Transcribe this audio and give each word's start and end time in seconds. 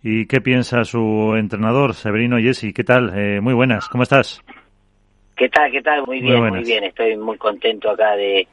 ¿Y 0.00 0.26
qué 0.28 0.40
piensa 0.40 0.84
su 0.84 1.34
entrenador, 1.36 1.92
Severino 1.92 2.38
Yesi? 2.38 2.72
¿Qué 2.72 2.84
tal? 2.84 3.12
Eh, 3.18 3.40
muy 3.40 3.52
buenas, 3.52 3.88
¿cómo 3.88 4.04
estás? 4.04 4.40
¿Qué 5.36 5.48
tal? 5.48 5.72
¿Qué 5.72 5.82
tal? 5.82 6.06
Muy 6.06 6.20
bien, 6.20 6.48
muy, 6.48 6.62
bien. 6.62 6.84
Estoy 6.84 7.16
muy 7.16 7.36
contento 7.36 7.90
acá 7.90 8.14
de, 8.14 8.46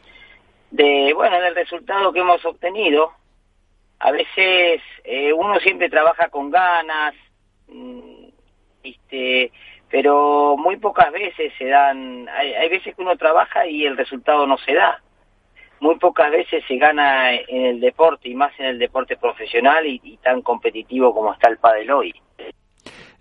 de, 0.72 1.14
bueno, 1.14 1.40
del 1.40 1.54
resultado 1.54 2.12
que 2.12 2.22
hemos 2.22 2.44
obtenido. 2.46 3.12
A 4.00 4.12
veces 4.12 4.82
eh, 5.04 5.32
uno 5.34 5.60
siempre 5.60 5.88
trabaja 5.88 6.30
con 6.30 6.50
ganas, 6.50 7.14
mm, 7.68 8.26
este, 8.84 9.52
pero 9.92 10.58
muy 10.58 10.78
pocas 10.78 11.12
veces 11.12 11.54
se 11.60 11.66
dan, 11.66 12.28
hay, 12.28 12.54
hay 12.54 12.70
veces 12.70 12.96
que 12.96 13.02
uno 13.04 13.18
trabaja 13.18 13.68
y 13.68 13.86
el 13.86 13.98
resultado 13.98 14.48
no 14.48 14.58
se 14.58 14.74
da 14.74 15.00
muy 15.86 15.96
pocas 16.00 16.32
veces 16.32 16.64
se 16.68 16.78
gana 16.78 17.36
en 17.36 17.66
el 17.66 17.80
deporte 17.80 18.28
y 18.28 18.34
más 18.34 18.52
en 18.60 18.66
el 18.66 18.80
deporte 18.80 19.18
profesional 19.18 19.86
y, 19.86 20.18
tan 20.18 20.42
competitivo 20.42 21.14
como 21.14 21.32
está 21.32 21.48
el 21.48 21.58
pádel 21.58 21.92
hoy. 21.92 22.14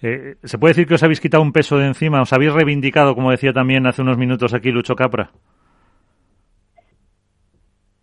Eh, 0.01 0.37
¿Se 0.43 0.59
puede 0.59 0.73
decir 0.73 0.89
que 0.89 0.95
os 0.95 1.03
habéis 1.03 1.21
quitado 1.21 1.43
un 1.43 1.53
peso 1.53 1.77
de 1.77 1.87
encima? 1.87 2.23
¿Os 2.23 2.33
habéis 2.33 2.55
reivindicado, 2.55 3.15
como 3.15 3.31
decía 3.31 3.53
también 3.53 3.87
hace 3.87 4.01
unos 4.01 4.17
minutos 4.17 4.55
aquí 4.55 4.71
Lucho 4.71 4.97
Capra? 4.97 5.31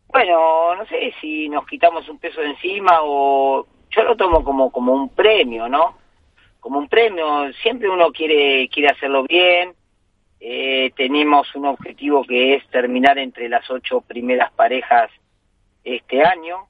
Bueno, 0.07 0.75
no 0.75 0.85
sé 0.85 1.11
si 1.19 1.49
nos 1.49 1.65
quitamos 1.65 2.07
un 2.07 2.19
peso 2.19 2.41
de 2.41 2.49
encima 2.49 2.99
o 3.01 3.65
yo 3.89 4.03
lo 4.03 4.15
tomo 4.15 4.43
como 4.43 4.71
como 4.71 4.93
un 4.93 5.09
premio, 5.09 5.67
¿no? 5.67 5.97
Como 6.59 6.77
un 6.77 6.87
premio, 6.87 7.51
siempre 7.63 7.89
uno 7.89 8.11
quiere 8.11 8.69
quiere 8.69 8.89
hacerlo 8.89 9.23
bien, 9.23 9.73
eh, 10.43 10.91
tenemos 10.97 11.53
un 11.53 11.67
objetivo 11.67 12.23
que 12.23 12.55
es 12.55 12.67
terminar 12.69 13.19
entre 13.19 13.47
las 13.47 13.69
ocho 13.69 14.01
primeras 14.01 14.51
parejas 14.53 15.11
este 15.83 16.23
año. 16.23 16.65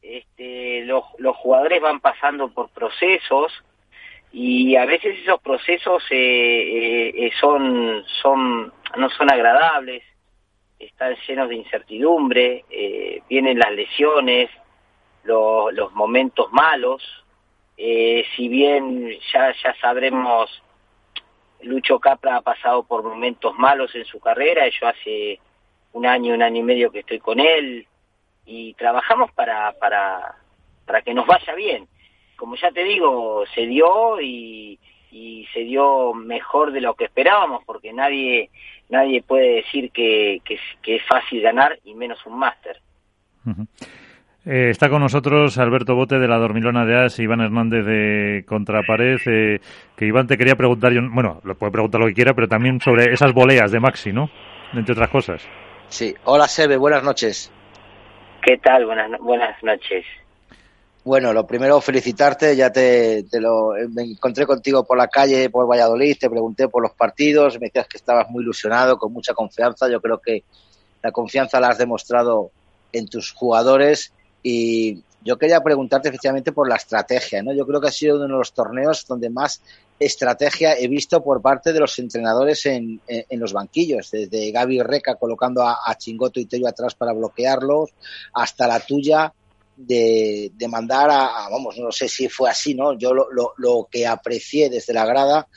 Este, 0.00 0.84
los, 0.84 1.02
los 1.18 1.36
jugadores 1.36 1.82
van 1.82 1.98
pasando 1.98 2.54
por 2.54 2.70
procesos 2.70 3.52
y 4.30 4.76
a 4.76 4.84
veces 4.84 5.18
esos 5.18 5.40
procesos 5.40 6.04
eh, 6.10 7.08
eh, 7.08 7.32
son, 7.40 8.04
son, 8.22 8.72
no 8.96 9.10
son 9.10 9.28
agradables, 9.28 10.04
están 10.78 11.16
llenos 11.26 11.48
de 11.48 11.56
incertidumbre, 11.56 12.64
vienen 13.28 13.58
las 13.58 13.72
lesiones, 13.72 14.50
los, 15.24 15.74
los 15.74 15.92
momentos 15.94 16.50
malos. 16.52 17.02
si 17.76 18.48
bien 18.48 19.10
ya, 19.32 19.52
ya 19.62 19.74
sabremos 19.80 20.62
Lucho 21.62 21.98
Capra 21.98 22.36
ha 22.36 22.40
pasado 22.42 22.82
por 22.82 23.02
momentos 23.02 23.56
malos 23.58 23.94
en 23.94 24.04
su 24.04 24.18
carrera, 24.20 24.68
yo 24.68 24.88
hace 24.88 25.40
un 25.92 26.06
año, 26.06 26.34
un 26.34 26.42
año 26.42 26.60
y 26.60 26.62
medio 26.62 26.90
que 26.90 27.00
estoy 27.00 27.18
con 27.18 27.40
él 27.40 27.86
y 28.46 28.74
trabajamos 28.74 29.30
para, 29.32 29.72
para, 29.72 30.36
para 30.86 31.02
que 31.02 31.14
nos 31.14 31.26
vaya 31.26 31.54
bien. 31.54 31.88
Como 32.36 32.56
ya 32.56 32.70
te 32.70 32.84
digo, 32.84 33.44
se 33.54 33.66
dio 33.66 34.20
y, 34.20 34.78
se 35.52 35.60
dio 35.60 36.14
mejor 36.14 36.70
de 36.70 36.80
lo 36.80 36.94
que 36.94 37.04
esperábamos 37.04 37.64
porque 37.64 37.92
nadie 37.92 38.50
nadie 38.88 39.22
puede 39.22 39.56
decir 39.56 39.90
que, 39.90 40.40
que, 40.44 40.96
es 40.96 41.02
fácil 41.06 41.40
ganar 41.40 41.80
y 41.84 41.94
menos 41.94 42.24
un 42.26 42.38
máster. 42.38 42.80
Eh, 44.46 44.70
está 44.70 44.88
con 44.88 45.02
nosotros 45.02 45.58
Alberto 45.58 45.94
Bote 45.94 46.18
de 46.18 46.26
la 46.26 46.38
Dormilona 46.38 46.86
de 46.86 47.04
As, 47.04 47.18
Iván 47.18 47.42
Hernández 47.42 47.84
de 47.84 48.44
Contrapared. 48.46 49.18
Eh, 49.26 49.60
que 49.94 50.06
Iván 50.06 50.26
te 50.26 50.38
quería 50.38 50.56
preguntar, 50.56 50.92
yo, 50.92 51.02
bueno, 51.10 51.40
lo 51.44 51.54
puede 51.56 51.72
preguntar 51.72 52.00
lo 52.00 52.06
que 52.06 52.14
quiera, 52.14 52.32
pero 52.32 52.48
también 52.48 52.80
sobre 52.80 53.12
esas 53.12 53.34
voleas 53.34 53.70
de 53.70 53.80
Maxi, 53.80 54.12
¿no? 54.12 54.30
Entre 54.72 54.92
otras 54.92 55.10
cosas. 55.10 55.42
Sí, 55.88 56.14
hola 56.24 56.48
Sebe, 56.48 56.78
buenas 56.78 57.02
noches. 57.02 57.52
¿Qué 58.42 58.56
tal? 58.56 58.86
Buenas, 58.86 59.20
buenas 59.20 59.62
noches. 59.62 60.06
Bueno, 61.04 61.32
lo 61.34 61.46
primero 61.46 61.80
felicitarte, 61.80 62.56
ya 62.56 62.70
te, 62.70 63.24
te, 63.24 63.40
lo 63.40 63.72
me 63.90 64.02
encontré 64.02 64.46
contigo 64.46 64.84
por 64.84 64.96
la 64.96 65.08
calle, 65.08 65.50
por 65.50 65.68
Valladolid, 65.68 66.16
te 66.18 66.30
pregunté 66.30 66.68
por 66.68 66.82
los 66.82 66.92
partidos, 66.92 67.58
me 67.58 67.66
decías 67.66 67.88
que 67.88 67.96
estabas 67.96 68.30
muy 68.30 68.42
ilusionado, 68.42 68.98
con 68.98 69.12
mucha 69.12 69.34
confianza, 69.34 69.90
yo 69.90 70.00
creo 70.00 70.18
que 70.18 70.44
la 71.02 71.10
confianza 71.10 71.58
la 71.58 71.68
has 71.68 71.78
demostrado 71.78 72.50
en 72.92 73.08
tus 73.08 73.32
jugadores 73.32 74.12
y 74.42 75.02
yo 75.22 75.36
quería 75.36 75.60
preguntarte 75.62 76.08
efectivamente 76.08 76.52
por 76.52 76.68
la 76.68 76.76
estrategia, 76.76 77.42
¿no? 77.42 77.52
Yo 77.52 77.66
creo 77.66 77.80
que 77.80 77.88
ha 77.88 77.92
sido 77.92 78.16
uno 78.16 78.24
de 78.24 78.30
los 78.30 78.54
torneos 78.54 79.04
donde 79.06 79.28
más 79.28 79.60
estrategia 79.98 80.78
he 80.78 80.88
visto 80.88 81.22
por 81.22 81.42
parte 81.42 81.74
de 81.74 81.80
los 81.80 81.98
entrenadores 81.98 82.64
en, 82.64 83.00
en, 83.06 83.40
los 83.40 83.52
banquillos, 83.52 84.10
desde 84.10 84.50
Gaby 84.50 84.80
Reca 84.80 85.16
colocando 85.16 85.62
a, 85.62 85.94
Chingoto 85.98 86.40
y 86.40 86.46
Tello 86.46 86.68
atrás 86.68 86.94
para 86.94 87.12
bloquearlos, 87.12 87.90
hasta 88.32 88.66
la 88.66 88.80
tuya 88.80 89.32
de, 89.76 90.52
de 90.54 90.68
mandar 90.68 91.10
a, 91.10 91.48
vamos, 91.50 91.76
no 91.78 91.92
sé 91.92 92.08
si 92.08 92.28
fue 92.28 92.48
así, 92.48 92.74
¿no? 92.74 92.94
Yo 92.94 93.12
lo, 93.12 93.30
lo, 93.30 93.52
lo, 93.58 93.88
que 93.90 94.06
aprecié 94.06 94.70
desde 94.70 94.94
la 94.94 95.04
grada 95.04 95.48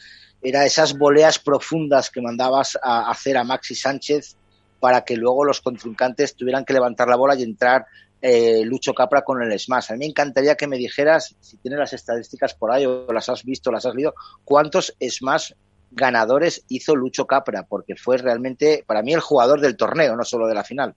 era 0.42 0.66
esas 0.66 0.98
voleas 0.98 1.40
profundas 1.40 2.10
que 2.10 2.22
mandabas 2.22 2.78
a 2.84 3.10
hacer 3.10 3.38
a 3.38 3.46
Maxi 3.46 3.76
Sánchez 3.76 4.36
para 4.82 5.06
que 5.06 5.16
luego 5.16 5.46
los 5.46 5.62
contrincantes 5.62 6.36
tuvieran 6.36 6.66
que 6.66 6.74
levantar 6.74 7.08
la 7.08 7.16
bola 7.16 7.36
y 7.36 7.44
entrar 7.44 7.86
eh, 8.26 8.64
Lucho 8.64 8.94
Capra 8.94 9.22
con 9.22 9.44
el 9.44 9.60
Smash. 9.60 9.92
A 9.92 9.94
mí 9.96 10.00
me 10.00 10.06
encantaría 10.06 10.56
que 10.56 10.66
me 10.66 10.78
dijeras, 10.78 11.36
si 11.42 11.58
tienes 11.58 11.78
las 11.78 11.92
estadísticas 11.92 12.54
por 12.54 12.72
ahí 12.72 12.86
o 12.86 13.06
las 13.12 13.28
has 13.28 13.44
visto, 13.44 13.70
las 13.70 13.86
has 13.86 13.94
leído, 13.94 14.16
cuántos 14.46 14.96
Smash 15.02 15.52
ganadores 15.92 16.66
hizo 16.70 16.96
Lucho 16.96 17.28
Capra, 17.28 17.64
porque 17.68 17.98
fue 17.98 18.18
realmente, 18.18 18.86
para 18.88 19.02
mí, 19.02 19.14
el 19.14 19.20
jugador 19.20 19.60
del 19.60 19.76
torneo, 19.76 20.16
no 20.16 20.24
solo 20.24 20.48
de 20.48 20.56
la 20.56 20.64
final. 20.64 20.96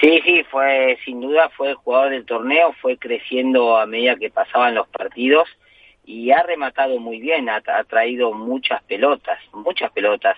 Sí, 0.00 0.18
sí, 0.24 0.42
fue 0.50 0.98
sin 1.04 1.20
duda 1.20 1.50
fue 1.50 1.70
el 1.70 1.74
jugador 1.76 2.10
del 2.10 2.24
torneo, 2.24 2.72
fue 2.80 2.96
creciendo 2.96 3.76
a 3.76 3.84
medida 3.84 4.16
que 4.16 4.30
pasaban 4.30 4.74
los 4.74 4.88
partidos 4.88 5.46
y 6.06 6.30
ha 6.30 6.42
rematado 6.42 6.98
muy 6.98 7.20
bien, 7.20 7.48
ha 7.50 7.60
traído 7.84 8.32
muchas 8.32 8.82
pelotas, 8.84 9.38
muchas 9.52 9.92
pelotas 9.92 10.36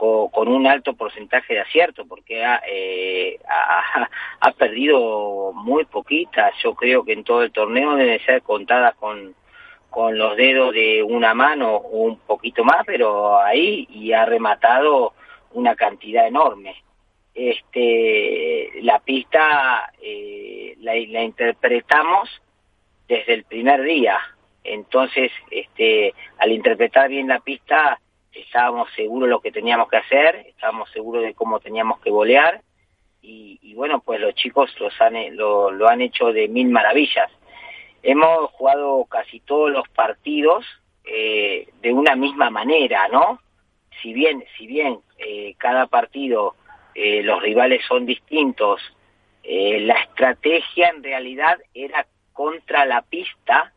con, 0.00 0.48
un 0.48 0.66
alto 0.66 0.94
porcentaje 0.94 1.52
de 1.52 1.60
acierto, 1.60 2.06
porque 2.06 2.42
eh, 2.66 3.38
ha, 3.46 4.08
ha, 4.40 4.52
perdido 4.52 5.52
muy 5.52 5.84
poquitas. 5.84 6.54
Yo 6.62 6.74
creo 6.74 7.04
que 7.04 7.12
en 7.12 7.22
todo 7.22 7.42
el 7.42 7.52
torneo 7.52 7.96
deben 7.96 8.18
ser 8.24 8.40
contadas 8.40 8.94
con, 8.94 9.34
con 9.90 10.16
los 10.16 10.38
dedos 10.38 10.72
de 10.72 11.02
una 11.02 11.34
mano 11.34 11.76
o 11.76 11.98
un 11.98 12.18
poquito 12.20 12.64
más, 12.64 12.78
pero 12.86 13.38
ahí 13.38 13.86
y 13.90 14.14
ha 14.14 14.24
rematado 14.24 15.12
una 15.52 15.76
cantidad 15.76 16.26
enorme. 16.26 16.82
Este, 17.34 18.70
la 18.80 19.00
pista 19.00 19.92
eh, 20.00 20.76
la, 20.80 20.94
la 20.94 21.22
interpretamos 21.22 22.30
desde 23.06 23.34
el 23.34 23.44
primer 23.44 23.82
día. 23.82 24.18
Entonces, 24.64 25.30
este, 25.50 26.14
al 26.38 26.52
interpretar 26.52 27.10
bien 27.10 27.28
la 27.28 27.40
pista, 27.40 28.00
estábamos 28.40 28.88
seguros 28.94 29.28
de 29.28 29.30
lo 29.30 29.40
que 29.40 29.52
teníamos 29.52 29.88
que 29.88 29.96
hacer, 29.96 30.36
estábamos 30.48 30.90
seguros 30.90 31.22
de 31.22 31.34
cómo 31.34 31.60
teníamos 31.60 32.00
que 32.00 32.10
volear 32.10 32.62
y, 33.22 33.74
bueno, 33.74 34.00
pues 34.00 34.20
los 34.20 34.34
chicos 34.34 34.74
lo, 34.78 35.88
han 35.88 36.00
hecho 36.00 36.32
de 36.32 36.48
mil 36.48 36.68
maravillas. 36.68 37.30
Hemos 38.02 38.50
jugado 38.52 39.04
casi 39.04 39.40
todos 39.40 39.70
los 39.70 39.86
partidos 39.90 40.64
eh, 41.04 41.68
de 41.82 41.92
una 41.92 42.16
misma 42.16 42.50
manera, 42.50 43.08
¿no? 43.08 43.40
Si 44.00 44.14
bien, 44.14 44.42
si 44.56 44.66
bien 44.66 45.00
eh, 45.18 45.54
cada 45.58 45.86
partido 45.86 46.56
eh, 46.94 47.22
los 47.22 47.42
rivales 47.42 47.84
son 47.86 48.06
distintos, 48.06 48.80
la 49.42 49.94
estrategia 49.94 50.90
en 50.90 51.02
realidad 51.02 51.58
era 51.74 52.06
contra 52.32 52.84
la 52.84 53.02
pista 53.02 53.72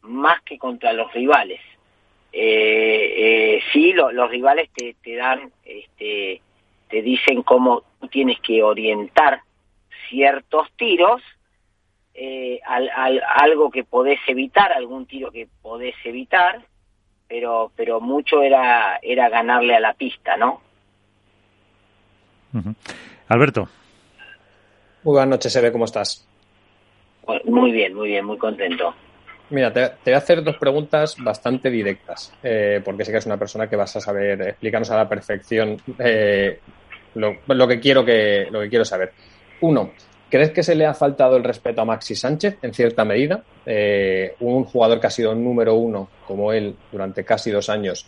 más 0.00 0.40
que 0.42 0.58
contra 0.58 0.92
los 0.92 1.12
rivales 1.12 1.60
eh, 2.32 3.56
eh, 3.56 3.60
sí, 3.72 3.92
los 3.92 4.30
rivales 4.30 4.70
te, 4.74 4.96
te 5.02 5.16
dan, 5.16 5.52
este, 5.64 6.40
te 6.88 7.02
dicen 7.02 7.42
cómo 7.42 7.84
tienes 8.10 8.40
que 8.40 8.62
orientar 8.62 9.40
ciertos 10.08 10.68
tiros, 10.76 11.22
eh, 12.14 12.60
al, 12.66 12.90
al, 12.90 13.22
algo 13.36 13.70
que 13.70 13.84
podés 13.84 14.20
evitar, 14.26 14.72
algún 14.72 15.06
tiro 15.06 15.30
que 15.30 15.48
podés 15.60 15.94
evitar, 16.04 16.62
pero, 17.28 17.72
pero 17.76 18.00
mucho 18.00 18.42
era, 18.42 18.98
era 19.02 19.28
ganarle 19.28 19.74
a 19.74 19.80
la 19.80 19.94
pista, 19.94 20.36
¿no? 20.36 20.60
Alberto. 23.28 23.68
Muy 25.04 25.12
buenas 25.12 25.28
noches, 25.28 25.56
Eve, 25.56 25.72
¿cómo 25.72 25.86
estás? 25.86 26.28
Muy 27.44 27.72
bien, 27.72 27.94
muy 27.94 28.08
bien, 28.08 28.24
muy 28.24 28.36
contento. 28.36 28.94
Mira, 29.52 29.70
te, 29.70 29.92
voy 30.06 30.14
a 30.14 30.16
hacer 30.16 30.42
dos 30.42 30.56
preguntas 30.56 31.14
bastante 31.18 31.68
directas, 31.68 32.32
eh, 32.42 32.80
porque 32.82 33.04
sé 33.04 33.10
que 33.10 33.16
eres 33.16 33.26
una 33.26 33.36
persona 33.36 33.68
que 33.68 33.76
vas 33.76 33.94
a 33.94 34.00
saber 34.00 34.40
explicarnos 34.40 34.90
a 34.90 34.96
la 34.96 35.06
perfección 35.06 35.76
eh, 35.98 36.58
lo, 37.16 37.68
que 37.68 37.78
quiero 37.78 38.02
que, 38.02 38.46
lo 38.50 38.62
que 38.62 38.70
quiero 38.70 38.86
saber. 38.86 39.12
Uno, 39.60 39.90
¿crees 40.30 40.52
que 40.52 40.62
se 40.62 40.74
le 40.74 40.86
ha 40.86 40.94
faltado 40.94 41.36
el 41.36 41.44
respeto 41.44 41.82
a 41.82 41.84
Maxi 41.84 42.14
Sánchez 42.14 42.60
en 42.62 42.72
cierta 42.72 43.04
medida? 43.04 43.42
Eh, 43.66 44.36
un 44.40 44.64
jugador 44.64 44.98
que 44.98 45.08
ha 45.08 45.10
sido 45.10 45.34
número 45.34 45.74
uno 45.74 46.08
como 46.26 46.50
él 46.50 46.74
durante 46.90 47.22
casi 47.22 47.50
dos 47.50 47.68
años, 47.68 48.06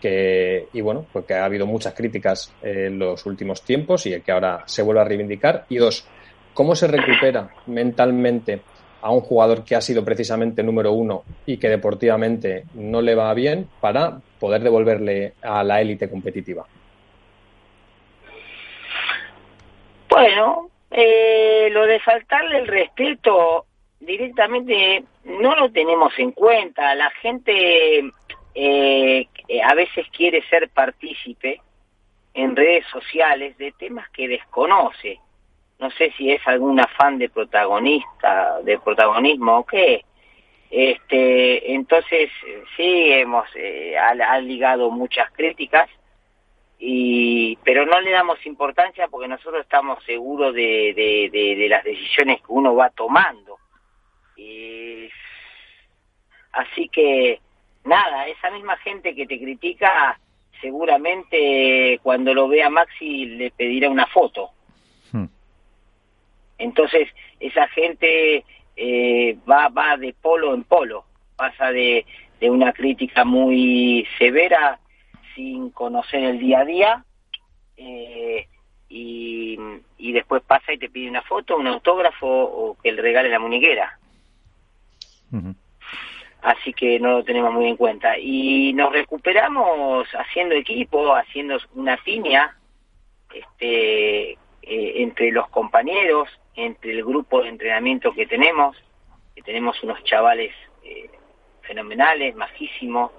que, 0.00 0.66
y 0.72 0.80
bueno, 0.80 1.06
porque 1.12 1.34
ha 1.34 1.44
habido 1.44 1.66
muchas 1.66 1.94
críticas 1.94 2.52
en 2.62 2.98
los 2.98 3.24
últimos 3.26 3.62
tiempos 3.62 4.06
y 4.06 4.20
que 4.22 4.32
ahora 4.32 4.64
se 4.66 4.82
vuelve 4.82 5.02
a 5.02 5.04
reivindicar. 5.04 5.66
Y 5.68 5.76
dos, 5.76 6.04
¿cómo 6.52 6.74
se 6.74 6.88
recupera 6.88 7.48
mentalmente 7.66 8.62
a 9.02 9.10
un 9.10 9.20
jugador 9.20 9.64
que 9.64 9.76
ha 9.76 9.80
sido 9.80 10.04
precisamente 10.04 10.62
número 10.62 10.92
uno 10.92 11.22
y 11.46 11.58
que 11.58 11.68
deportivamente 11.68 12.64
no 12.74 13.00
le 13.00 13.14
va 13.14 13.32
bien 13.34 13.68
para 13.80 14.20
poder 14.38 14.62
devolverle 14.62 15.34
a 15.42 15.62
la 15.64 15.80
élite 15.80 16.08
competitiva? 16.08 16.66
Bueno, 20.08 20.70
eh, 20.90 21.68
lo 21.70 21.86
de 21.86 22.00
faltarle 22.00 22.58
el 22.58 22.66
respeto 22.66 23.66
directamente 24.00 25.04
no 25.24 25.54
lo 25.54 25.70
tenemos 25.70 26.12
en 26.18 26.32
cuenta. 26.32 26.94
La 26.94 27.10
gente 27.22 28.10
eh, 28.54 29.28
a 29.64 29.74
veces 29.74 30.06
quiere 30.16 30.42
ser 30.48 30.68
partícipe 30.70 31.60
en 32.34 32.56
redes 32.56 32.84
sociales 32.92 33.56
de 33.58 33.72
temas 33.72 34.08
que 34.10 34.28
desconoce. 34.28 35.20
No 35.80 35.90
sé 35.92 36.12
si 36.16 36.30
es 36.30 36.46
algún 36.46 36.78
afán 36.78 37.18
de 37.18 37.30
protagonista, 37.30 38.60
de 38.62 38.78
protagonismo 38.78 39.58
o 39.58 39.64
qué. 39.64 40.04
Este, 40.70 41.72
entonces 41.72 42.30
sí 42.76 43.12
hemos 43.12 43.48
eh, 43.56 43.96
ha, 43.98 44.38
ligado 44.38 44.90
muchas 44.90 45.28
críticas 45.32 45.90
y 46.78 47.56
pero 47.64 47.84
no 47.86 48.00
le 48.00 48.12
damos 48.12 48.44
importancia 48.46 49.08
porque 49.08 49.26
nosotros 49.26 49.62
estamos 49.62 50.02
seguros 50.04 50.54
de, 50.54 50.94
de, 50.94 51.66
las 51.68 51.82
decisiones 51.82 52.38
que 52.38 52.46
uno 52.52 52.74
va 52.74 52.90
tomando. 52.90 53.56
Y, 54.36 55.08
así 56.52 56.88
que 56.88 57.40
nada, 57.84 58.28
esa 58.28 58.50
misma 58.50 58.76
gente 58.78 59.14
que 59.14 59.26
te 59.26 59.40
critica 59.40 60.20
seguramente 60.60 61.98
cuando 62.02 62.32
lo 62.34 62.48
vea 62.48 62.70
Maxi 62.70 63.26
le 63.26 63.50
pedirá 63.50 63.88
una 63.88 64.06
foto. 64.06 64.50
Entonces, 66.60 67.08
esa 67.40 67.66
gente 67.68 68.44
eh, 68.76 69.38
va, 69.50 69.68
va 69.68 69.96
de 69.96 70.14
polo 70.14 70.54
en 70.54 70.62
polo, 70.62 71.04
pasa 71.36 71.72
de, 71.72 72.04
de 72.38 72.50
una 72.50 72.72
crítica 72.72 73.24
muy 73.24 74.06
severa 74.18 74.78
sin 75.34 75.70
conocer 75.70 76.22
el 76.22 76.38
día 76.38 76.60
a 76.60 76.64
día 76.64 77.04
eh, 77.78 78.46
y, 78.90 79.58
y, 79.96 80.12
después 80.12 80.42
pasa 80.42 80.72
y 80.72 80.78
te 80.78 80.90
pide 80.90 81.08
una 81.08 81.22
foto, 81.22 81.56
un 81.56 81.66
autógrafo 81.66 82.26
o 82.26 82.76
que 82.82 82.92
le 82.92 83.00
regale 83.00 83.30
la 83.30 83.38
muñequera. 83.38 83.98
Así 86.42 86.74
que 86.74 87.00
no 87.00 87.12
lo 87.12 87.24
tenemos 87.24 87.54
muy 87.54 87.68
en 87.68 87.76
cuenta. 87.76 88.18
Y 88.18 88.74
nos 88.74 88.92
recuperamos 88.92 90.08
haciendo 90.08 90.54
equipo, 90.56 91.14
haciendo 91.14 91.58
una 91.74 91.96
piña 91.98 92.56
este, 93.32 94.32
eh, 94.32 94.36
entre 95.02 95.30
los 95.30 95.48
compañeros, 95.48 96.28
entre 96.60 96.92
el 96.92 97.04
grupo 97.04 97.42
de 97.42 97.48
entrenamiento 97.48 98.12
que 98.12 98.26
tenemos, 98.26 98.76
que 99.34 99.42
tenemos 99.42 99.82
unos 99.82 100.02
chavales 100.04 100.52
eh, 100.84 101.10
fenomenales, 101.62 102.34
majísimos, 102.34 103.10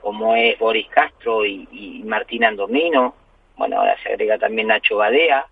como 0.00 0.34
es 0.34 0.58
Boris 0.58 0.88
Castro 0.88 1.44
y, 1.44 2.02
Martín 2.04 2.44
Andomino, 2.44 3.14
bueno, 3.56 3.78
ahora 3.78 3.96
se 4.02 4.08
agrega 4.08 4.38
también 4.38 4.68
Nacho 4.68 4.96
Badea. 4.96 5.46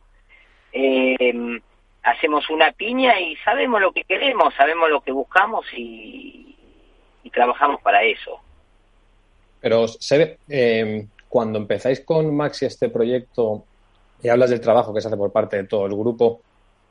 Eh, 0.73 1.61
hacemos 2.02 2.49
una 2.50 2.73
piña 2.73 3.20
y 3.20 3.37
sabemos 3.37 3.81
lo 3.81 3.93
que 3.93 4.05
queremos, 4.05 4.55
sabemos 4.55 4.88
lo 4.90 5.00
que 5.00 5.12
buscamos 5.12 5.67
y, 5.76 6.44
trabajamos 7.31 7.82
para 7.82 8.02
eso. 8.02 8.40
Pero 9.61 9.87
se 9.87 10.38
eh, 10.49 11.06
cuando 11.29 11.58
empezáis 11.58 12.00
con 12.00 12.35
Maxi 12.35 12.64
este 12.64 12.88
proyecto 12.88 13.64
y 14.23 14.29
hablas 14.29 14.49
del 14.49 14.62
trabajo 14.62 14.94
que 14.94 15.02
se 15.02 15.08
hace 15.08 15.17
por 15.19 15.31
parte 15.31 15.58
de 15.58 15.64
todo 15.64 15.85
el 15.85 15.94
grupo, 15.94 16.40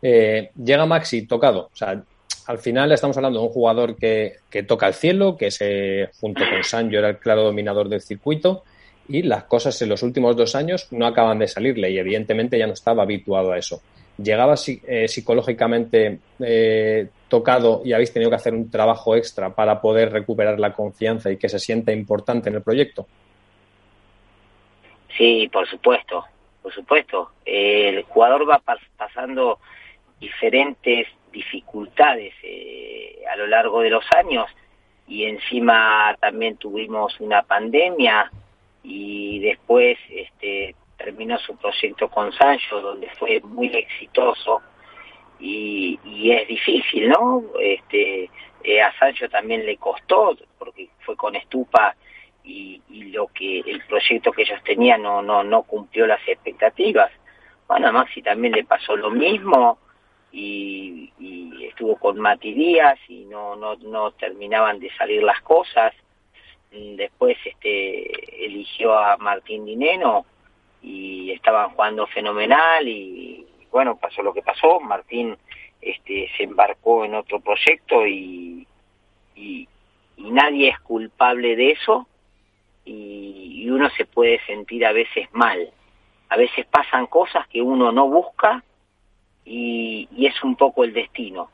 eh, 0.02 0.52
llega 0.56 0.86
Maxi 0.86 1.28
tocado. 1.28 1.70
O 1.74 1.76
sea, 1.76 2.02
al 2.48 2.58
final 2.60 2.92
estamos 2.92 3.18
hablando 3.18 3.40
de 3.40 3.46
un 3.46 3.52
jugador 3.52 3.96
que, 3.96 4.38
que 4.50 4.64
toca 4.64 4.88
el 4.88 4.94
cielo, 4.94 5.36
que 5.38 5.52
se, 5.52 6.10
junto 6.20 6.44
con 6.50 6.64
Sancho 6.64 6.98
era 6.98 7.10
el 7.10 7.18
claro 7.18 7.44
dominador 7.44 7.90
del 7.90 8.02
circuito 8.02 8.64
y 9.10 9.22
las 9.24 9.46
cosas 9.46 9.82
en 9.82 9.90
los 9.90 10.04
últimos 10.04 10.36
dos 10.36 10.56
años 10.56 10.88
no 10.92 11.06
acaban 11.06 11.40
de 11.40 11.48
salirle 11.48 11.92
y 11.92 11.98
evidentemente 11.98 12.58
ya 12.58 12.68
no 12.68 12.74
estaba 12.74 13.04
habituado 13.04 13.52
a 13.52 13.58
eso. 13.58 13.82
¿Llegaba 14.18 14.56
eh, 14.66 15.08
psicológicamente 15.08 16.20
eh, 16.40 17.08
tocado 17.28 17.82
y 17.86 17.94
habéis 17.94 18.12
tenido 18.12 18.32
que 18.32 18.38
hacer 18.38 18.54
un 18.54 18.70
trabajo 18.72 19.16
extra 19.16 19.54
para 19.54 19.80
poder 19.80 20.12
recuperar 20.12 20.60
la 20.60 20.74
confianza 20.74 21.32
y 21.32 21.38
que 21.38 21.50
se 21.50 21.60
sienta 21.60 21.92
importante 21.92 22.50
en 22.50 22.56
el 22.56 22.64
proyecto? 22.64 23.06
Sí, 25.16 25.50
por 25.52 25.68
supuesto, 25.68 26.26
por 26.62 26.74
supuesto. 26.74 27.32
el 27.46 28.04
jugador 28.04 28.50
va 28.50 28.62
pasando 28.98 29.60
diferentes 30.20 31.08
dificultades 31.32 32.34
eh, 32.44 33.24
a 33.32 33.36
lo 33.36 33.48
largo 33.48 33.82
de 33.82 33.90
los 33.90 34.06
años 34.16 34.50
y 35.08 35.26
encima 35.26 36.16
también 36.20 36.58
tuvimos 36.58 37.20
una 37.20 37.44
pandemia 37.44 38.32
y 38.84 39.40
después 39.40 39.98
este 40.10 40.76
terminó 40.98 41.38
su 41.38 41.56
proyecto 41.56 42.10
con 42.10 42.34
Sancho, 42.34 42.82
donde 42.82 43.08
fue 43.20 43.40
muy 43.42 43.68
exitoso 43.68 44.62
y, 45.40 46.00
es 46.32 46.48
difícil, 46.48 47.10
¿no? 47.10 47.44
Este, 47.60 48.30
eh, 48.64 48.82
a 48.82 48.92
Sancho 48.98 49.30
también 49.30 49.66
le 49.66 49.78
costó, 49.78 50.36
porque 50.58 50.90
fue 51.02 51.16
con 51.16 51.36
Estupa 51.36 51.96
y, 52.44 52.82
lo 53.12 53.28
que 53.28 53.60
el 53.60 53.82
proyecto 53.86 54.32
que 54.32 54.42
ellos 54.44 54.62
tenían 54.64 55.02
no, 55.02 55.22
no, 55.22 55.44
no 55.44 55.64
cumplió 55.64 56.06
las 56.08 56.20
expectativas. 56.28 57.12
Bueno, 57.68 57.88
a 57.88 57.92
Maxi 57.92 58.22
también 58.22 58.54
le 58.54 58.64
pasó 58.64 58.96
lo 58.96 59.12
mismo 59.12 59.78
y, 60.32 61.12
y 61.20 61.66
estuvo 61.66 61.96
con 61.98 62.20
Mati 62.20 62.54
Díaz 62.54 63.00
y 63.08 63.26
no, 63.26 63.56
no, 63.56 63.76
no 63.76 64.12
terminaban 64.12 64.80
de 64.80 64.90
salir 64.96 65.24
las 65.24 65.42
cosas. 65.42 65.94
Después 66.72 67.38
este, 67.46 68.46
eligió 68.46 68.98
a 68.98 69.18
Martín 69.18 69.66
Dineno 69.66 70.26
y 70.82 71.32
estaban 71.32 71.72
jugando 71.72 72.06
fenomenal 72.08 72.88
y 72.88 73.46
bueno, 73.72 73.98
pasó 73.98 74.22
lo 74.22 74.34
que 74.34 74.42
pasó, 74.42 74.80
Martín 74.80 75.38
este, 75.82 76.30
se 76.36 76.44
embarcó 76.44 77.06
en 77.06 77.16
otro 77.16 77.40
proyecto 77.40 78.06
y, 78.06 78.68
y, 79.36 79.68
nadie 80.18 80.70
es 80.70 80.80
culpable 80.80 81.56
de 81.56 81.72
eso 81.72 82.08
y, 82.86 83.64
y, 83.64 83.70
uno 83.70 83.90
se 83.92 84.06
puede 84.06 84.40
sentir 84.46 84.86
a 84.86 84.92
veces 84.92 85.28
mal. 85.32 85.70
A 86.30 86.38
veces 86.38 86.66
pasan 86.66 87.06
cosas 87.06 87.48
que 87.48 87.62
uno 87.62 87.92
no 87.92 88.08
busca 88.08 88.64
y, 89.48 90.08
y 90.16 90.26
es 90.26 90.44
un 90.44 90.56
poco 90.56 90.84
el 90.84 90.94
destino. 90.94 91.50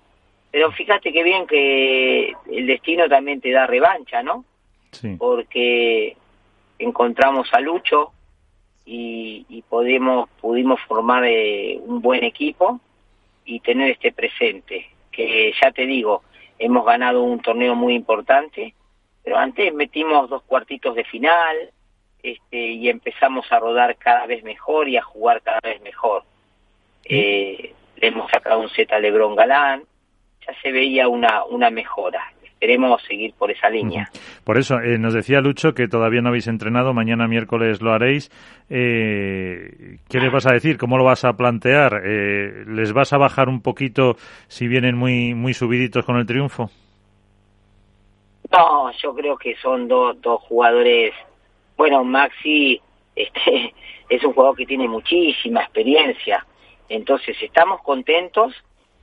Pero 0.52 0.72
fíjate 0.72 1.14
que 1.14 1.24
bien 1.24 1.48
que 1.48 2.34
el 2.52 2.68
destino 2.68 3.08
también 3.08 3.40
te 3.40 3.52
da 3.52 3.68
revancha, 3.68 4.24
¿no? 4.24 4.46
Sí. 4.92 5.16
Porque 5.18 6.16
encontramos 6.80 7.48
a 7.54 7.60
Lucho, 7.60 8.12
y, 8.86 9.46
y 9.50 9.62
pudimos 9.62 10.30
formar 10.88 11.24
eh, 11.26 11.80
un 11.82 12.02
buen 12.02 12.24
equipo 12.24 12.80
y 13.46 13.60
tener 13.60 13.92
este 13.92 14.12
presente, 14.12 14.90
que 15.12 15.54
ya 15.62 15.72
te 15.72 15.86
digo, 15.86 16.24
hemos 16.60 16.86
ganado 16.86 17.24
un 17.24 17.40
torneo 17.40 17.76
muy 17.76 17.94
importante, 17.94 18.74
pero 19.24 19.38
antes 19.38 19.74
metimos 19.74 20.30
dos 20.30 20.44
cuartitos 20.44 20.96
de 20.96 21.04
final 21.06 21.56
este, 22.22 22.58
y 22.58 22.90
empezamos 22.90 23.50
a 23.52 23.60
rodar 23.60 23.96
cada 23.98 24.26
vez 24.26 24.44
mejor 24.44 24.90
y 24.90 24.98
a 24.98 25.02
jugar 25.02 25.42
cada 25.42 25.62
vez 25.64 25.82
mejor. 25.82 26.24
Eh, 27.06 27.74
le 27.98 28.08
hemos 28.08 28.30
sacado 28.32 28.60
un 28.60 28.70
Z 28.70 28.96
a 28.96 29.00
Lebron 29.00 29.36
Galán, 29.36 29.84
ya 30.46 30.54
se 30.62 30.72
veía 30.72 31.08
una, 31.08 31.44
una 31.46 31.70
mejora 31.70 32.22
queremos 32.64 33.02
seguir 33.04 33.34
por 33.34 33.52
esa 33.52 33.70
línea. 33.70 34.10
Por 34.46 34.58
eso, 34.58 34.80
eh, 34.80 34.98
nos 34.98 35.14
decía 35.14 35.42
Lucho 35.42 35.74
que 35.74 35.90
todavía 35.90 36.22
no 36.22 36.30
habéis 36.30 36.48
entrenado, 36.48 36.94
mañana 36.94 37.28
miércoles 37.28 37.82
lo 37.82 37.92
haréis. 37.92 38.30
Eh, 38.70 39.98
¿Qué 40.10 40.20
les 40.22 40.32
vas 40.32 40.48
a 40.48 40.54
decir? 40.54 40.78
¿Cómo 40.78 40.98
lo 40.98 41.04
vas 41.04 41.26
a 41.26 41.34
plantear? 41.34 42.02
Eh, 42.06 42.64
¿Les 42.68 42.94
vas 42.94 43.12
a 43.12 43.18
bajar 43.18 43.50
un 43.50 43.62
poquito 43.62 44.16
si 44.48 44.70
vienen 44.70 44.96
muy, 44.96 45.34
muy 45.34 45.54
subiditos 45.54 46.06
con 46.06 46.16
el 46.16 46.26
triunfo? 46.26 46.70
No, 48.50 48.92
yo 48.94 49.14
creo 49.14 49.36
que 49.36 49.58
son 49.58 49.90
dos, 49.90 50.22
dos 50.22 50.42
jugadores. 50.44 51.14
Bueno, 51.76 52.06
Maxi 52.06 52.80
este, 53.18 53.74
es 54.08 54.24
un 54.24 54.32
jugador 54.32 54.56
que 54.56 54.66
tiene 54.66 54.88
muchísima 54.88 55.64
experiencia. 55.64 56.46
Entonces, 56.90 57.36
estamos 57.42 57.82
contentos 57.82 58.54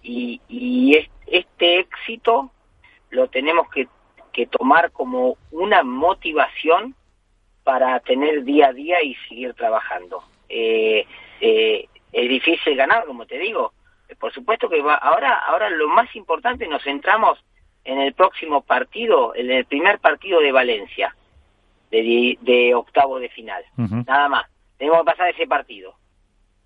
y, 0.02 0.40
y 0.48 1.08
este 1.26 1.80
éxito 1.80 2.50
lo 3.10 3.28
tenemos 3.28 3.68
que, 3.70 3.88
tomar 4.46 4.90
como 4.92 5.36
una 5.50 5.82
motivación 5.82 6.94
para 7.62 8.00
tener 8.00 8.42
día 8.42 8.68
a 8.68 8.72
día 8.72 9.02
y 9.02 9.14
seguir 9.28 9.52
trabajando. 9.52 10.24
Eh, 10.48 11.06
eh, 11.42 11.88
es 12.10 12.28
difícil 12.28 12.74
ganar, 12.74 13.04
como 13.04 13.26
te 13.26 13.38
digo. 13.38 13.74
Por 14.18 14.32
supuesto 14.32 14.70
que 14.70 14.80
va, 14.80 14.94
ahora, 14.94 15.40
ahora 15.40 15.68
lo 15.68 15.88
más 15.88 16.16
importante 16.16 16.66
nos 16.68 16.82
centramos 16.82 17.38
en 17.84 17.98
el 17.98 18.14
próximo 18.14 18.62
partido, 18.62 19.34
en 19.34 19.50
el 19.50 19.66
primer 19.66 19.98
partido 19.98 20.40
de 20.40 20.52
Valencia, 20.52 21.14
de, 21.90 22.38
de 22.40 22.74
octavo 22.74 23.18
de 23.20 23.28
final. 23.28 23.62
Nada 23.76 24.28
más. 24.30 24.46
Tenemos 24.78 25.00
que 25.00 25.04
pasar 25.04 25.28
ese 25.28 25.46
partido. 25.46 25.94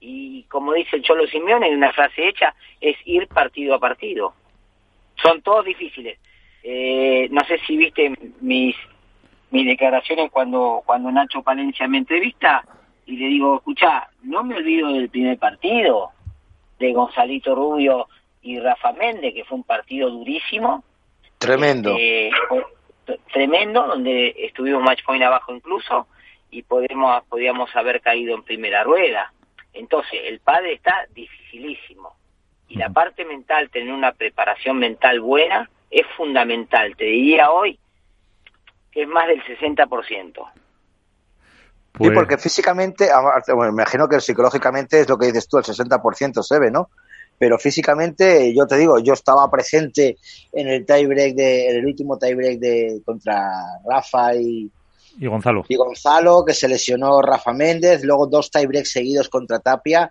Y 0.06 0.42
como 0.44 0.74
dice 0.74 0.96
el 0.96 1.02
Cholo 1.02 1.26
Simeone 1.26 1.68
en 1.68 1.76
una 1.76 1.92
frase 1.92 2.28
hecha, 2.28 2.54
es 2.80 2.96
ir 3.04 3.26
partido 3.28 3.74
a 3.74 3.78
partido 3.78 4.34
son 5.22 5.42
todos 5.42 5.64
difíciles. 5.64 6.18
Eh, 6.62 7.28
no 7.30 7.44
sé 7.44 7.58
si 7.66 7.76
viste 7.76 8.12
mis 8.40 8.76
mis 9.50 9.66
declaraciones 9.66 10.30
cuando 10.30 10.82
cuando 10.84 11.12
Nacho 11.12 11.42
Palencia 11.42 11.86
me 11.86 11.98
entrevista 11.98 12.64
y 13.06 13.16
le 13.16 13.26
digo, 13.26 13.56
escucha, 13.56 14.08
no 14.22 14.42
me 14.42 14.56
olvido 14.56 14.92
del 14.92 15.10
primer 15.10 15.38
partido 15.38 16.10
de 16.78 16.92
Gonzalito 16.92 17.54
Rubio 17.54 18.08
y 18.42 18.58
Rafa 18.58 18.92
Méndez, 18.92 19.34
que 19.34 19.44
fue 19.44 19.58
un 19.58 19.64
partido 19.64 20.10
durísimo. 20.10 20.82
Tremendo. 21.38 21.94
Eh, 21.98 22.30
tremendo, 23.32 23.86
donde 23.86 24.34
estuvimos 24.38 24.82
match 24.82 25.04
point 25.04 25.22
abajo 25.22 25.54
incluso 25.54 26.06
y 26.50 26.62
podemos, 26.62 27.22
podíamos 27.24 27.74
haber 27.76 28.00
caído 28.00 28.34
en 28.34 28.42
primera 28.42 28.82
rueda. 28.82 29.33
Entonces, 29.74 30.20
el 30.24 30.40
padre 30.40 30.74
está 30.74 31.06
dificilísimo. 31.14 32.16
Y 32.68 32.76
la 32.76 32.88
parte 32.90 33.24
mental, 33.24 33.68
tener 33.70 33.92
una 33.92 34.12
preparación 34.12 34.78
mental 34.78 35.20
buena, 35.20 35.68
es 35.90 36.06
fundamental. 36.16 36.96
Te 36.96 37.04
diría 37.04 37.50
hoy 37.50 37.78
que 38.90 39.02
es 39.02 39.08
más 39.08 39.26
del 39.26 39.42
60%. 39.42 40.32
Pues... 41.92 42.08
Sí, 42.08 42.14
porque 42.14 42.38
físicamente, 42.38 43.08
bueno, 43.48 43.72
me 43.72 43.82
imagino 43.82 44.08
que 44.08 44.20
psicológicamente 44.20 45.00
es 45.00 45.08
lo 45.08 45.18
que 45.18 45.26
dices 45.26 45.48
tú, 45.48 45.58
el 45.58 45.64
60% 45.64 46.42
se 46.42 46.58
ve, 46.58 46.70
¿no? 46.70 46.90
Pero 47.38 47.58
físicamente, 47.58 48.54
yo 48.54 48.66
te 48.66 48.76
digo, 48.76 49.00
yo 49.00 49.12
estaba 49.12 49.50
presente 49.50 50.16
en 50.52 50.68
el 50.68 50.86
tiebreak 50.86 51.34
de, 51.34 51.70
en 51.70 51.76
el 51.78 51.86
último 51.86 52.16
tiebreak 52.16 52.58
de 52.60 53.02
contra 53.04 53.50
Rafa 53.84 54.36
y, 54.36 54.70
y 55.18 55.26
Gonzalo. 55.26 55.64
Y 55.68 55.76
Gonzalo, 55.76 56.44
que 56.44 56.54
se 56.54 56.68
lesionó 56.68 57.20
Rafa 57.22 57.52
Méndez, 57.52 58.04
luego 58.04 58.26
dos 58.26 58.50
tiebreaks 58.50 58.92
seguidos 58.92 59.28
contra 59.28 59.60
Tapia. 59.60 60.10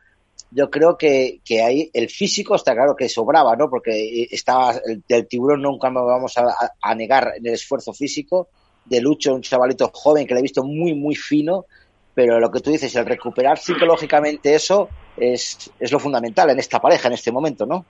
Yo 0.52 0.70
creo 0.70 0.98
que, 0.98 1.40
que 1.44 1.62
ahí 1.64 1.90
el 1.94 2.10
físico 2.10 2.56
está 2.56 2.74
claro 2.74 2.96
que 2.96 3.10
sobraba, 3.10 3.56
¿no? 3.56 3.70
Porque 3.70 4.28
estaba 4.32 4.74
el, 4.86 5.04
el 5.08 5.28
tiburón 5.28 5.62
nunca 5.62 5.90
me 5.90 6.02
vamos 6.02 6.38
a, 6.38 6.46
a 6.82 6.96
negar 6.96 7.34
en 7.38 7.48
el 7.48 7.54
esfuerzo 7.54 7.92
físico 7.94 8.48
de 8.86 9.02
Lucho, 9.02 9.34
un 9.34 9.42
chavalito 9.42 9.90
joven 9.94 10.28
que 10.28 10.34
le 10.34 10.42
he 10.42 10.44
visto 10.44 10.64
muy, 10.64 10.94
muy 10.94 11.16
fino, 11.16 11.66
pero 12.14 12.40
lo 12.40 12.52
que 12.52 12.60
tú 12.60 12.70
dices, 12.70 12.96
el 12.96 13.06
recuperar 13.06 13.58
psicológicamente 13.58 14.54
eso 14.54 14.90
es, 15.18 15.72
es 15.80 15.92
lo 15.92 16.00
fundamental 16.00 16.50
en 16.50 16.60
esta 16.60 16.80
pareja, 16.80 17.08
en 17.08 17.14
este 17.14 17.32
momento, 17.32 17.66
¿no? 17.66 17.86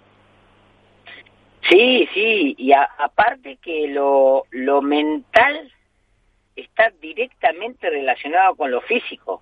Sí, 1.70 2.08
sí, 2.13 2.55
y 2.58 2.72
a, 2.74 2.84
aparte 3.00 3.58
que 3.62 3.88
lo, 3.88 4.43
lo 4.51 4.82
mental 4.82 5.72
está 6.55 6.91
directamente 7.01 7.89
relacionado 7.89 8.55
con 8.55 8.72
lo 8.72 8.81
físico. 8.81 9.41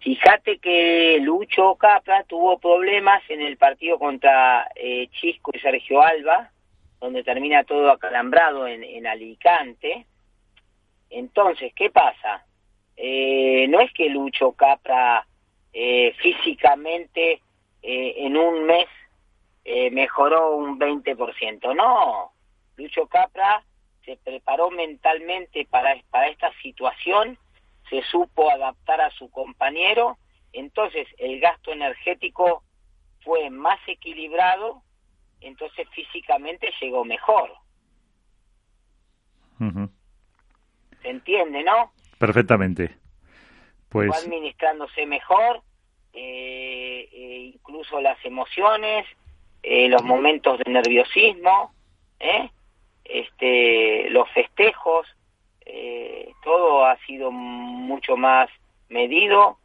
Fíjate 0.00 0.58
que 0.58 1.18
Lucho 1.20 1.74
Capra 1.76 2.22
tuvo 2.24 2.58
problemas 2.58 3.22
en 3.28 3.40
el 3.40 3.56
partido 3.56 3.98
contra 3.98 4.68
eh, 4.76 5.08
Chisco 5.08 5.50
y 5.54 5.58
Sergio 5.58 6.02
Alba, 6.02 6.50
donde 7.00 7.24
termina 7.24 7.64
todo 7.64 7.90
acalambrado 7.90 8.66
en, 8.66 9.06
Alicante, 9.06 10.06
entonces, 11.10 11.72
¿qué 11.74 11.90
pasa? 11.90 12.44
Eh, 12.96 13.66
no 13.68 13.80
es 13.80 13.92
que 13.92 14.08
Lucho 14.08 14.52
Capra 14.52 15.26
eh, 15.72 16.14
físicamente 16.18 17.40
eh, 17.82 18.14
en 18.16 18.36
un 18.36 18.64
mes 18.64 18.86
eh, 19.64 19.90
mejoró 19.90 20.56
un 20.56 20.78
20%, 20.78 21.74
no. 21.74 22.32
Lucho 22.76 23.06
Capra 23.06 23.62
se 24.06 24.16
preparó 24.16 24.70
mentalmente 24.70 25.66
para, 25.68 26.00
para 26.10 26.28
esta 26.28 26.50
situación, 26.62 27.36
se 27.90 28.02
supo 28.04 28.50
adaptar 28.50 29.00
a 29.00 29.10
su 29.10 29.28
compañero, 29.30 30.16
entonces 30.52 31.06
el 31.18 31.40
gasto 31.40 31.72
energético 31.72 32.62
fue 33.22 33.50
más 33.50 33.78
equilibrado, 33.88 34.82
entonces 35.40 35.86
físicamente 35.90 36.72
llegó 36.80 37.04
mejor. 37.04 37.52
¿Se 41.02 41.08
entiende, 41.08 41.64
no? 41.64 41.92
Perfectamente. 42.18 42.96
Pues 43.88 44.10
Va 44.10 44.16
administrándose 44.16 45.06
mejor, 45.06 45.62
eh, 46.12 47.08
eh, 47.12 47.52
incluso 47.54 48.00
las 48.00 48.22
emociones, 48.24 49.06
eh, 49.62 49.88
los 49.88 50.02
momentos 50.02 50.58
de 50.58 50.70
nerviosismo, 50.70 51.74
¿eh? 52.20 52.50
Este, 53.08 54.10
los 54.10 54.28
festejos, 54.30 55.06
eh, 55.64 56.32
todo 56.42 56.84
ha 56.86 56.96
sido 57.06 57.30
mucho 57.30 58.16
más 58.16 58.48
medido, 58.88 59.58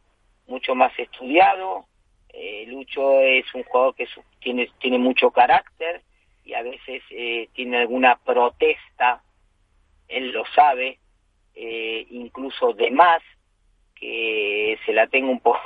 mucho 0.46 0.74
más 0.74 0.92
estudiado. 0.98 1.86
Eh, 2.32 2.64
Lucho 2.68 3.20
es 3.20 3.44
un 3.54 3.62
jugador 3.64 3.94
que 3.94 4.06
su- 4.06 4.22
tiene, 4.40 4.68
tiene 4.80 4.98
mucho 4.98 5.30
carácter 5.30 6.02
y 6.44 6.54
a 6.54 6.62
veces 6.62 7.02
eh, 7.10 7.48
tiene 7.54 7.78
alguna 7.78 8.16
protesta, 8.16 9.22
él 10.08 10.30
lo 10.32 10.44
sabe, 10.54 10.98
incluso 11.54 12.72
de 12.72 12.90
más, 12.90 13.22
que 13.94 14.78
se 14.84 14.92
la 14.92 15.06
tenga 15.06 15.30
un, 15.30 15.40
po 15.40 15.56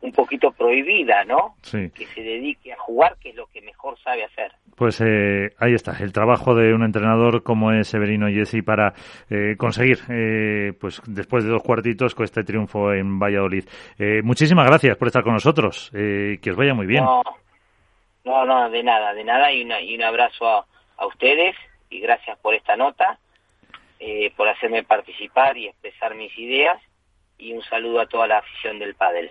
un 0.00 0.12
poquito 0.12 0.50
prohibida, 0.52 1.24
¿no? 1.24 1.56
sí. 1.62 1.90
Que 1.94 2.06
se 2.06 2.22
dedique 2.22 2.72
a 2.72 2.78
jugar, 2.78 3.16
que 3.20 3.30
es 3.30 3.36
lo 3.36 3.46
que 3.46 3.60
mejor 3.62 3.98
sabe 4.00 4.24
hacer. 4.24 4.52
Pues 4.76 5.00
eh, 5.00 5.50
ahí 5.58 5.74
está, 5.74 5.96
el 6.00 6.12
trabajo 6.12 6.54
de 6.54 6.74
un 6.74 6.84
entrenador 6.84 7.42
como 7.42 7.72
es 7.72 7.88
Severino 7.88 8.28
Jesse 8.28 8.62
para 8.64 8.92
eh, 9.30 9.56
conseguir, 9.56 9.98
eh, 10.10 10.72
pues 10.78 11.00
después 11.06 11.44
de 11.44 11.50
dos 11.50 11.62
cuartitos, 11.62 12.14
con 12.14 12.24
este 12.24 12.44
triunfo 12.44 12.92
en 12.92 13.18
Valladolid. 13.18 13.64
Eh, 13.98 14.20
muchísimas 14.22 14.66
gracias 14.66 14.96
por 14.96 15.08
estar 15.08 15.22
con 15.22 15.32
nosotros. 15.32 15.90
Eh, 15.94 16.38
que 16.42 16.50
os 16.50 16.56
vaya 16.56 16.74
muy 16.74 16.86
bien. 16.86 17.04
No, 17.04 17.22
no, 18.24 18.44
no, 18.44 18.70
de 18.70 18.82
nada, 18.82 19.14
de 19.14 19.24
nada, 19.24 19.52
y, 19.52 19.62
una, 19.62 19.80
y 19.80 19.94
un 19.94 20.02
abrazo 20.02 20.48
a, 20.48 20.66
a 20.98 21.06
ustedes 21.06 21.56
y 21.90 22.00
gracias 22.00 22.38
por 22.40 22.54
esta 22.54 22.76
nota, 22.76 23.18
eh, 24.00 24.32
por 24.36 24.48
hacerme 24.48 24.82
participar 24.82 25.56
y 25.56 25.68
expresar 25.68 26.14
mis 26.14 26.36
ideas 26.38 26.80
y 27.38 27.52
un 27.52 27.62
saludo 27.62 28.00
a 28.00 28.06
toda 28.06 28.26
la 28.26 28.38
afición 28.38 28.78
del 28.78 28.94
pádel. 28.94 29.24